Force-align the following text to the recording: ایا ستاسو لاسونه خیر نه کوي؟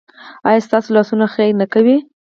ایا 0.47 0.65
ستاسو 0.67 0.89
لاسونه 0.95 1.25
خیر 1.35 1.51
نه 1.61 1.65
کوي؟ 1.73 1.97